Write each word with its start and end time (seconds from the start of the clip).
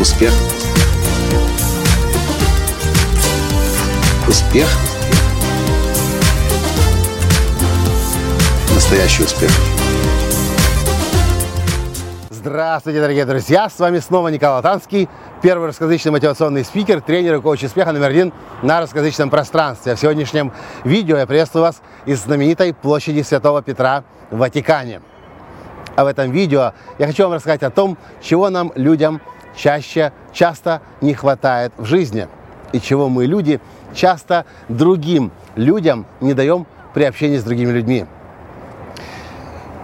Успех. 0.00 0.32
Успех. 4.26 4.66
Настоящий 8.74 9.24
успех. 9.24 9.50
Здравствуйте, 12.30 13.02
дорогие 13.02 13.26
друзья! 13.26 13.68
С 13.68 13.78
вами 13.78 13.98
снова 13.98 14.28
Николай 14.28 14.62
Танский, 14.62 15.06
первый 15.42 15.66
русскоязычный 15.66 16.12
мотивационный 16.12 16.64
спикер, 16.64 17.02
тренер 17.02 17.34
и 17.34 17.40
коуч 17.42 17.64
успеха 17.64 17.92
номер 17.92 18.08
один 18.08 18.32
на 18.62 18.80
русскоязычном 18.80 19.28
пространстве. 19.28 19.96
В 19.96 20.00
сегодняшнем 20.00 20.50
видео 20.82 21.18
я 21.18 21.26
приветствую 21.26 21.64
вас 21.64 21.82
из 22.06 22.22
знаменитой 22.22 22.72
площади 22.72 23.20
Святого 23.20 23.60
Петра 23.60 24.04
в 24.30 24.38
Ватикане. 24.38 25.02
А 25.94 26.04
в 26.04 26.06
этом 26.06 26.30
видео 26.30 26.72
я 26.98 27.06
хочу 27.06 27.24
вам 27.24 27.34
рассказать 27.34 27.62
о 27.62 27.68
том, 27.68 27.98
чего 28.22 28.48
нам, 28.48 28.72
людям, 28.74 29.20
чаще, 29.56 30.12
часто 30.32 30.82
не 31.00 31.14
хватает 31.14 31.72
в 31.76 31.84
жизни. 31.84 32.28
И 32.72 32.80
чего 32.80 33.08
мы, 33.08 33.26
люди, 33.26 33.60
часто 33.94 34.44
другим 34.68 35.32
людям 35.56 36.06
не 36.20 36.34
даем 36.34 36.66
при 36.94 37.04
общении 37.04 37.38
с 37.38 37.44
другими 37.44 37.72
людьми. 37.72 38.06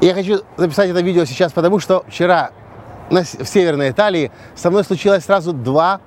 Я 0.00 0.14
хочу 0.14 0.40
записать 0.56 0.90
это 0.90 1.00
видео 1.00 1.24
сейчас, 1.24 1.52
потому 1.52 1.78
что 1.78 2.04
вчера 2.08 2.50
в 3.10 3.46
Северной 3.46 3.90
Италии 3.90 4.30
со 4.54 4.70
мной 4.70 4.84
случилось 4.84 5.24
сразу 5.24 5.52
два 5.52 6.00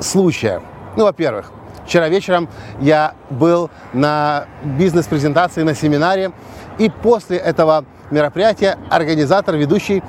случая. 0.00 0.62
Ну, 0.96 1.04
во-первых, 1.04 1.50
вчера 1.84 2.08
вечером 2.08 2.48
я 2.80 3.14
был 3.30 3.70
на 3.92 4.46
бизнес-презентации, 4.62 5.62
на 5.62 5.74
семинаре, 5.74 6.32
и 6.78 6.90
после 6.90 7.38
этого 7.38 7.84
мероприятия 8.10 8.78
организатор, 8.90 9.56
ведущий 9.56 10.02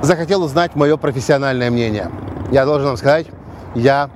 захотел 0.00 0.42
узнать 0.42 0.76
мое 0.76 0.96
профессиональное 0.96 1.70
мнение. 1.70 2.10
Я 2.50 2.64
должен 2.64 2.88
вам 2.88 2.96
сказать, 2.96 3.26
я 3.74 4.10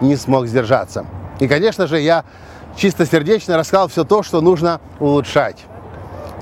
не 0.00 0.16
смог 0.16 0.46
сдержаться. 0.46 1.06
И, 1.38 1.48
конечно 1.48 1.86
же, 1.86 2.00
я 2.00 2.24
чистосердечно 2.76 3.56
рассказал 3.56 3.88
все 3.88 4.04
то, 4.04 4.22
что 4.22 4.40
нужно 4.40 4.80
улучшать. 4.98 5.64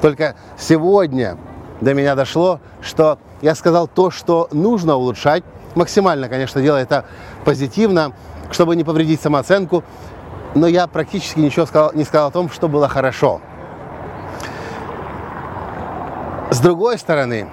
Только 0.00 0.34
сегодня 0.58 1.36
до 1.80 1.94
меня 1.94 2.14
дошло, 2.14 2.60
что 2.80 3.18
я 3.42 3.54
сказал 3.54 3.86
то, 3.86 4.10
что 4.10 4.48
нужно 4.52 4.96
улучшать, 4.96 5.44
максимально, 5.74 6.28
конечно, 6.28 6.60
делая 6.60 6.82
это 6.82 7.04
позитивно, 7.44 8.12
чтобы 8.50 8.76
не 8.76 8.84
повредить 8.84 9.20
самооценку, 9.20 9.84
но 10.54 10.66
я 10.66 10.86
практически 10.86 11.38
ничего 11.38 11.66
сказал, 11.66 11.92
не 11.94 12.04
сказал 12.04 12.28
о 12.28 12.32
том, 12.32 12.50
что 12.50 12.68
было 12.68 12.88
хорошо. 12.88 13.40
С 16.50 16.58
другой 16.58 16.98
стороны, 16.98 17.48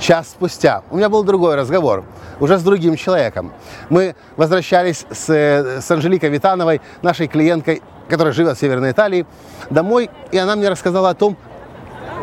час 0.00 0.30
спустя 0.30 0.82
у 0.90 0.96
меня 0.96 1.08
был 1.08 1.22
другой 1.22 1.54
разговор, 1.54 2.04
уже 2.40 2.58
с 2.58 2.62
другим 2.62 2.96
человеком. 2.96 3.52
Мы 3.90 4.16
возвращались 4.36 5.06
с, 5.10 5.28
с 5.28 5.90
Анжеликой 5.90 6.30
Витановой, 6.30 6.80
нашей 7.02 7.28
клиенткой, 7.28 7.82
которая 8.08 8.32
живет 8.32 8.56
в 8.56 8.60
Северной 8.60 8.90
Италии, 8.90 9.26
домой, 9.68 10.10
и 10.32 10.38
она 10.38 10.56
мне 10.56 10.68
рассказала 10.68 11.10
о 11.10 11.14
том, 11.14 11.36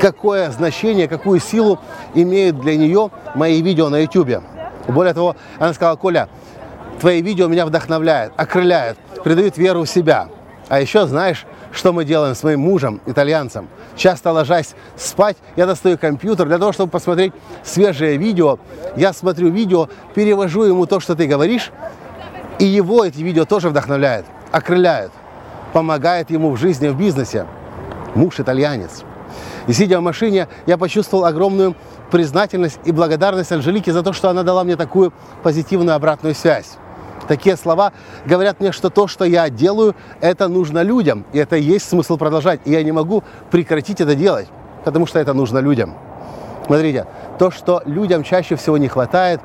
какое 0.02 0.52
значение, 0.52 1.08
какую 1.08 1.40
силу 1.40 1.80
имеют 2.14 2.60
для 2.60 2.76
нее 2.76 3.10
мои 3.36 3.62
видео 3.62 3.90
на 3.90 4.02
YouTube. 4.02 4.44
Более 4.88 5.14
того, 5.14 5.36
она 5.60 5.74
сказала, 5.74 5.96
Коля, 5.96 6.30
твои 7.00 7.22
видео 7.22 7.48
меня 7.48 7.66
вдохновляют, 7.66 8.34
окрыляют, 8.38 8.98
придают 9.24 9.58
веру 9.58 9.84
в 9.84 9.90
себя. 9.90 10.28
А 10.70 10.82
еще 10.82 11.08
знаешь, 11.08 11.46
что 11.72 11.94
мы 11.94 12.04
делаем 12.04 12.36
с 12.36 12.44
моим 12.44 12.62
мужем, 12.62 13.00
итальянцем? 13.06 13.70
Часто 13.96 14.32
ложась 14.32 14.76
спать, 14.98 15.38
я 15.56 15.66
достаю 15.66 15.98
компьютер 15.98 16.48
для 16.48 16.58
того, 16.58 16.74
чтобы 16.74 16.92
посмотреть 16.92 17.34
свежее 17.64 18.18
видео. 18.18 18.60
Я 18.98 19.14
смотрю 19.14 19.50
видео, 19.50 19.88
перевожу 20.14 20.64
ему 20.64 20.86
то, 20.86 21.00
что 21.00 21.16
ты 21.16 21.26
говоришь, 21.26 21.72
и 22.60 22.66
его 22.66 23.06
эти 23.06 23.20
видео 23.20 23.46
тоже 23.46 23.70
вдохновляют, 23.70 24.26
окрыляют, 24.52 25.12
помогает 25.72 26.32
ему 26.32 26.52
в 26.52 26.58
жизни, 26.58 26.90
в 26.90 26.98
бизнесе. 26.98 27.46
Муж 28.14 28.40
итальянец. 28.40 29.04
И 29.68 29.74
сидя 29.74 30.00
в 30.00 30.04
машине, 30.04 30.48
я 30.66 30.78
почувствовал 30.78 31.26
огромную 31.26 31.76
признательность 32.12 32.80
и 32.84 32.92
благодарность 32.92 33.52
Анжелике 33.52 33.94
за 33.94 34.02
то, 34.02 34.12
что 34.12 34.30
она 34.30 34.44
дала 34.44 34.64
мне 34.64 34.76
такую 34.76 35.14
позитивную 35.44 35.96
обратную 35.96 36.36
связь. 36.36 36.78
Такие 37.28 37.58
слова 37.58 37.92
говорят 38.26 38.60
мне, 38.60 38.72
что 38.72 38.90
то, 38.90 39.08
что 39.08 39.26
я 39.26 39.50
делаю, 39.50 39.96
это 40.22 40.48
нужно 40.48 40.82
людям. 40.82 41.26
И 41.34 41.38
это 41.38 41.56
есть 41.56 41.90
смысл 41.90 42.18
продолжать. 42.18 42.62
И 42.66 42.72
я 42.72 42.84
не 42.84 42.92
могу 42.92 43.24
прекратить 43.52 44.02
это 44.02 44.16
делать, 44.16 44.48
потому 44.86 45.06
что 45.06 45.20
это 45.20 45.34
нужно 45.34 45.60
людям. 45.60 45.96
Смотрите, 46.66 47.06
то, 47.40 47.52
что 47.52 47.82
людям 47.86 48.24
чаще 48.24 48.56
всего 48.56 48.78
не 48.78 48.88
хватает, 48.88 49.42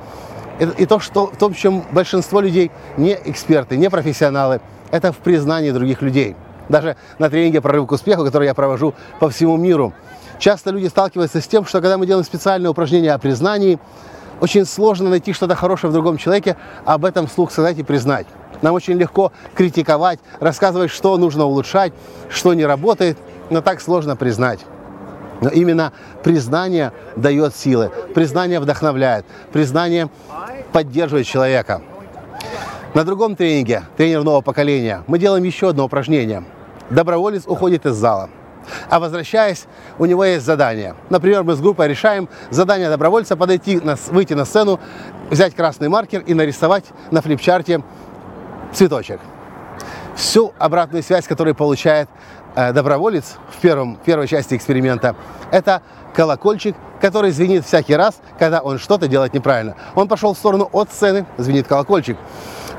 и 0.79 0.87
то, 0.87 1.01
что, 1.01 1.27
в 1.27 1.37
том, 1.37 1.55
чем 1.55 1.85
большинство 1.93 2.41
людей 2.41 2.71
не 2.97 3.19
эксперты, 3.25 3.77
не 3.77 3.91
профессионалы, 3.91 4.61
это 4.91 5.13
в 5.13 5.19
признании 5.19 5.71
других 5.71 6.03
людей. 6.03 6.37
Даже 6.69 6.97
на 7.19 7.31
тренинге 7.31 7.61
«Прорыв 7.61 7.89
к 7.89 7.93
успеху», 7.93 8.25
который 8.25 8.47
я 8.47 8.55
провожу 8.55 8.95
по 9.19 9.29
всему 9.31 9.57
миру, 9.57 9.93
часто 10.39 10.71
люди 10.71 10.87
сталкиваются 10.87 11.41
с 11.41 11.47
тем, 11.47 11.65
что 11.65 11.81
когда 11.81 11.99
мы 11.99 12.07
делаем 12.07 12.25
специальные 12.25 12.71
упражнения 12.71 13.13
о 13.13 13.19
признании, 13.19 13.79
очень 14.43 14.67
сложно 14.67 15.09
найти 15.09 15.33
что-то 15.33 15.55
хорошее 15.55 15.91
в 15.91 15.95
другом 15.95 16.19
человеке, 16.19 16.57
об 16.85 17.05
этом 17.05 17.29
вслух 17.29 17.53
сказать 17.53 17.79
и 17.79 17.85
признать. 17.85 18.27
Нам 18.61 18.75
очень 18.75 18.95
легко 18.95 19.31
критиковать, 19.55 20.19
рассказывать, 20.41 20.91
что 20.91 21.17
нужно 21.17 21.45
улучшать, 21.45 21.93
что 22.29 22.53
не 22.53 22.67
работает, 22.67 23.17
но 23.51 23.61
так 23.61 23.81
сложно 23.81 24.17
признать. 24.17 24.59
Но 25.41 25.49
именно 25.49 25.93
признание 26.25 26.93
дает 27.15 27.55
силы, 27.55 27.93
признание 28.17 28.59
вдохновляет, 28.59 29.25
признание 29.53 30.11
поддерживает 30.73 31.27
человека. 31.27 31.81
На 32.95 33.05
другом 33.05 33.37
тренинге, 33.37 33.85
тренер 33.97 34.25
нового 34.25 34.41
поколения, 34.41 35.05
мы 35.07 35.21
делаем 35.21 35.45
еще 35.45 35.69
одно 35.69 35.85
упражнение. 35.85 36.43
Доброволец 36.91 37.45
уходит 37.47 37.87
из 37.87 37.95
зала. 37.95 38.29
А 38.89 39.01
возвращаясь, 39.01 39.67
у 39.99 40.05
него 40.05 40.25
есть 40.25 40.45
задание. 40.45 40.95
Например, 41.11 41.43
мы 41.43 41.55
с 41.55 41.61
группой 41.61 41.89
решаем 41.89 42.29
задание 42.51 42.89
добровольца 42.89 43.37
подойти, 43.37 43.81
на, 43.81 43.97
выйти 44.11 44.35
на 44.35 44.45
сцену, 44.45 44.81
взять 45.31 45.55
красный 45.55 45.89
маркер 45.89 46.21
и 46.21 46.35
нарисовать 46.35 46.85
на 47.11 47.23
флипчарте 47.23 47.83
цветочек. 48.73 49.21
Всю 50.15 50.53
обратную 50.59 51.03
связь, 51.03 51.27
которую 51.27 51.55
получает 51.55 52.09
э, 52.55 52.73
доброволец 52.73 53.37
в 53.51 53.61
первом, 53.61 53.97
первой 54.05 54.29
части 54.29 54.55
эксперимента, 54.55 55.17
это 55.51 55.83
колокольчик, 56.15 56.77
который 57.01 57.31
звенит 57.31 57.65
всякий 57.65 57.97
раз, 57.97 58.21
когда 58.39 58.61
он 58.61 58.79
что-то 58.79 59.09
делает 59.09 59.35
неправильно. 59.35 59.77
Он 59.95 60.09
пошел 60.09 60.35
в 60.35 60.39
сторону 60.39 60.69
от 60.73 60.93
сцены, 60.93 61.27
звенит 61.39 61.67
колокольчик. 61.67 62.19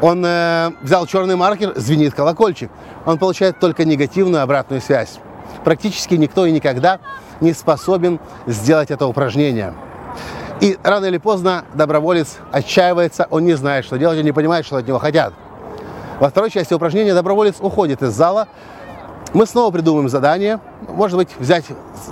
Он 0.02 0.24
э, 0.26 0.72
взял 0.82 1.06
черный 1.08 1.36
маркер, 1.36 1.74
звенит 1.76 2.14
колокольчик. 2.14 2.70
Он 3.06 3.18
получает 3.18 3.60
только 3.60 3.84
негативную 3.84 4.44
обратную 4.44 4.82
связь 4.82 5.20
практически 5.64 6.16
никто 6.16 6.46
и 6.46 6.52
никогда 6.52 7.00
не 7.42 7.54
способен 7.54 8.20
сделать 8.48 8.92
это 8.92 9.08
упражнение. 9.08 9.74
И 10.62 10.78
рано 10.84 11.06
или 11.06 11.18
поздно 11.18 11.66
доброволец 11.74 12.38
отчаивается, 12.52 13.28
он 13.30 13.44
не 13.46 13.54
знает, 13.54 13.86
что 13.86 13.98
делать, 13.98 14.18
он 14.20 14.26
не 14.26 14.32
понимает, 14.32 14.66
что 14.66 14.78
от 14.78 14.88
него 14.88 15.00
хотят. 15.00 15.34
Во 16.20 16.30
второй 16.30 16.52
части 16.52 16.74
упражнения 16.74 17.14
доброволец 17.14 17.56
уходит 17.60 18.02
из 18.02 18.14
зала, 18.14 18.48
мы 19.34 19.48
снова 19.48 19.72
придумаем 19.72 20.10
задание, 20.10 20.60
может 20.88 21.18
быть, 21.18 21.30
взять 21.40 21.66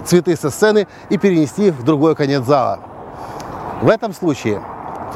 цветы 0.06 0.36
со 0.36 0.50
сцены 0.50 0.88
и 1.10 1.18
перенести 1.18 1.68
их 1.68 1.76
в 1.76 1.84
другой 1.84 2.16
конец 2.16 2.44
зала. 2.44 2.80
В 3.82 3.90
этом 3.90 4.14
случае 4.14 4.62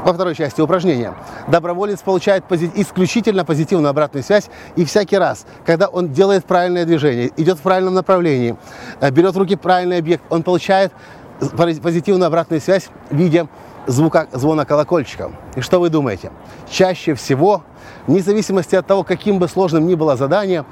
во 0.04 0.14
второй 0.14 0.36
части 0.36 0.62
упражнения. 0.62 1.14
Доброволец 1.48 2.02
получает 2.02 2.44
пози- 2.50 2.72
исключительно 2.76 3.46
позитивную 3.46 3.90
обратную 3.90 4.24
связь, 4.24 4.50
и 4.76 4.86
всякий 4.86 5.18
раз, 5.18 5.46
когда 5.66 5.88
он 5.88 6.10
делает 6.10 6.46
правильное 6.46 6.86
движение, 6.86 7.32
идет 7.38 7.60
в 7.60 7.62
правильном 7.62 7.94
направлении, 7.94 8.56
э, 9.00 9.10
берет 9.12 9.34
в 9.34 9.38
руки 9.38 9.56
правильный 9.56 9.98
объект, 9.98 10.24
он 10.30 10.44
получает 10.44 10.92
позитивную 11.58 12.28
обратную 12.28 12.62
связь 12.62 12.90
в 13.10 13.16
виде 13.16 13.48
звука 13.88 14.28
звона 14.32 14.66
колокольчика. 14.66 15.32
И 15.56 15.62
что 15.62 15.80
вы 15.80 15.90
думаете? 15.90 16.32
Чаще 16.70 17.14
всего, 17.14 17.64
вне 18.08 18.22
зависимости 18.22 18.76
от 18.76 18.88
того, 18.88 19.04
каким 19.04 19.38
бы 19.40 19.48
сложным 19.48 19.86
ни 19.86 19.96
было 19.96 20.16
задание, 20.16 20.66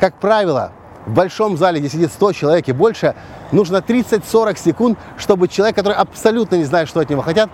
как 0.00 0.14
правило, 0.14 0.72
в 1.06 1.14
большом 1.14 1.56
зале, 1.56 1.80
где 1.80 1.88
сидит 1.88 2.12
100 2.12 2.32
человек 2.32 2.68
и 2.68 2.72
больше, 2.72 3.14
нужно 3.50 3.78
30-40 3.78 4.56
секунд, 4.58 4.98
чтобы 5.16 5.48
человек, 5.48 5.74
который 5.74 5.94
абсолютно 5.94 6.56
не 6.56 6.64
знает, 6.64 6.88
что 6.88 7.00
от 7.00 7.10
него 7.10 7.22
хотят, 7.22 7.50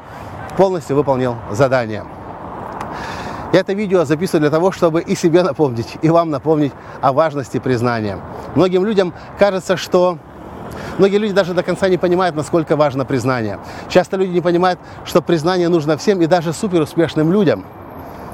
полностью 0.58 0.96
выполнил 0.96 1.36
задание. 1.52 2.04
Я 3.52 3.60
это 3.60 3.74
видео 3.74 4.04
записываю 4.04 4.40
для 4.40 4.50
того, 4.50 4.72
чтобы 4.72 5.00
и 5.00 5.14
себе 5.14 5.44
напомнить, 5.44 5.96
и 6.02 6.10
вам 6.10 6.30
напомнить 6.30 6.72
о 7.00 7.12
важности 7.12 7.58
признания. 7.60 8.18
Многим 8.56 8.84
людям 8.84 9.14
кажется, 9.38 9.76
что 9.76 10.18
Многие 10.98 11.18
люди 11.18 11.32
даже 11.32 11.54
до 11.54 11.62
конца 11.62 11.88
не 11.88 11.96
понимают, 11.96 12.34
насколько 12.34 12.76
важно 12.76 13.04
признание. 13.04 13.58
Часто 13.88 14.16
люди 14.16 14.32
не 14.32 14.40
понимают, 14.40 14.80
что 15.04 15.22
признание 15.22 15.68
нужно 15.68 15.96
всем 15.96 16.20
и 16.20 16.26
даже 16.26 16.52
суперуспешным 16.52 17.32
людям. 17.32 17.64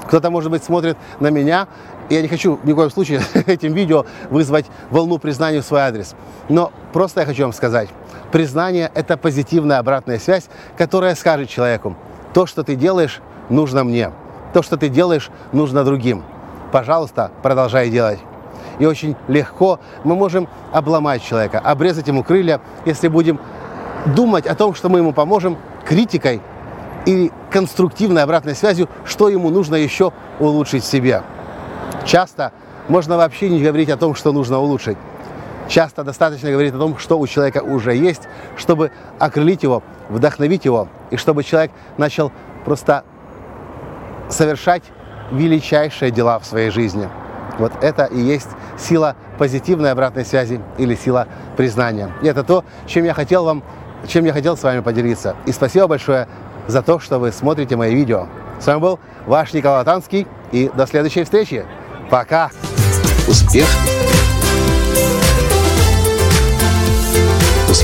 Кто-то, 0.07 0.31
может 0.31 0.51
быть, 0.51 0.63
смотрит 0.63 0.97
на 1.19 1.29
меня, 1.29 1.67
и 2.09 2.15
я 2.15 2.21
не 2.21 2.27
хочу 2.27 2.59
ни 2.63 2.73
в 2.73 2.75
коем 2.75 2.89
случае 2.89 3.21
этим 3.45 3.73
видео 3.73 4.05
вызвать 4.31 4.65
волну 4.89 5.19
признания 5.19 5.61
в 5.61 5.65
свой 5.65 5.81
адрес. 5.81 6.15
Но 6.49 6.71
просто 6.91 7.21
я 7.21 7.25
хочу 7.27 7.43
вам 7.43 7.53
сказать, 7.53 7.89
признание– 8.31 8.91
это 8.95 9.15
позитивная 9.15 9.77
обратная 9.77 10.19
связь, 10.19 10.45
которая 10.77 11.15
скажет 11.15 11.49
человеку, 11.49 11.95
то, 12.35 12.45
что 12.45 12.65
ты 12.65 12.75
делаешь, 12.75 13.21
нужно 13.49 13.85
мне. 13.85 14.11
То, 14.53 14.61
что 14.61 14.75
ты 14.75 14.89
делаешь, 14.89 15.31
нужно 15.53 15.85
другим. 15.85 16.21
Пожалуйста, 16.73 17.31
продолжай 17.41 17.89
делать. 17.89 18.19
И 18.77 18.85
очень 18.85 19.15
легко 19.29 19.79
мы 20.03 20.15
можем 20.15 20.49
обломать 20.73 21.23
человека, 21.23 21.59
обрезать 21.59 22.09
ему 22.09 22.25
крылья, 22.25 22.59
если 22.83 23.07
будем 23.07 23.39
думать 24.07 24.47
о 24.47 24.53
том, 24.53 24.75
что 24.75 24.89
мы 24.89 24.99
ему 24.99 25.13
поможем 25.13 25.57
критикой 25.85 26.41
и 27.05 27.31
конструктивной 27.51 28.23
обратной 28.23 28.53
связью, 28.53 28.89
что 29.05 29.29
ему 29.29 29.49
нужно 29.49 29.75
еще 29.75 30.11
улучшить 30.41 30.83
в 30.83 30.87
себе. 30.87 31.23
Часто 32.03 32.51
можно 32.89 33.15
вообще 33.15 33.47
не 33.47 33.63
говорить 33.63 33.89
о 33.89 33.95
том, 33.95 34.13
что 34.13 34.33
нужно 34.33 34.59
улучшить. 34.59 34.97
Часто 35.67 36.03
достаточно 36.03 36.51
говорить 36.51 36.73
о 36.73 36.77
том, 36.77 36.97
что 36.97 37.17
у 37.17 37.27
человека 37.27 37.59
уже 37.59 37.95
есть, 37.95 38.23
чтобы 38.55 38.91
окрылить 39.19 39.63
его, 39.63 39.83
вдохновить 40.09 40.65
его, 40.65 40.87
и 41.09 41.17
чтобы 41.17 41.43
человек 41.43 41.71
начал 41.97 42.31
просто 42.65 43.03
совершать 44.29 44.83
величайшие 45.31 46.11
дела 46.11 46.39
в 46.39 46.45
своей 46.45 46.69
жизни. 46.69 47.09
Вот 47.57 47.71
это 47.81 48.05
и 48.05 48.19
есть 48.19 48.49
сила 48.77 49.15
позитивной 49.37 49.91
обратной 49.91 50.25
связи 50.25 50.61
или 50.77 50.95
сила 50.95 51.27
признания. 51.57 52.11
И 52.21 52.27
это 52.27 52.43
то, 52.43 52.63
чем 52.85 53.05
я 53.05 53.13
хотел 53.13 53.45
вам, 53.45 53.63
чем 54.07 54.25
я 54.25 54.33
хотел 54.33 54.57
с 54.57 54.63
вами 54.63 54.81
поделиться. 54.81 55.35
И 55.45 55.51
спасибо 55.51 55.87
большое 55.87 56.27
за 56.67 56.81
то, 56.81 56.99
что 56.99 57.19
вы 57.19 57.31
смотрите 57.31 57.75
мои 57.75 57.95
видео. 57.95 58.27
С 58.59 58.67
вами 58.67 58.79
был 58.79 58.99
ваш 59.25 59.53
Николай 59.53 59.83
Танский 59.83 60.27
и 60.51 60.69
до 60.73 60.85
следующей 60.85 61.23
встречи. 61.23 61.65
Пока! 62.09 62.51
Успех! 63.27 63.67